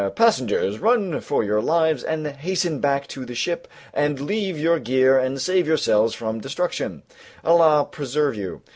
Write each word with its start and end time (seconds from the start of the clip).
passengers, 0.15 0.79
run 0.79 1.19
for 1.21 1.43
your 1.43 1.61
lives 1.61 2.03
and 2.03 2.25
hasten 2.25 2.79
back 2.79 3.05
to 3.05 3.23
the 3.23 3.35
ship 3.35 3.67
and 3.93 4.19
leave 4.19 4.57
your 4.57 4.79
gear 4.79 5.19
and 5.19 5.39
save 5.39 5.67
yourselves 5.67 6.15
from 6.15 6.41
destruction, 6.41 7.03
Allah 7.45 7.85
preserve 7.85 8.33
you! 8.35 8.63